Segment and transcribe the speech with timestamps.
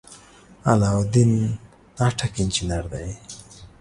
[0.71, 1.31] علاالدین
[1.97, 3.09] ناټک انجنیر دی.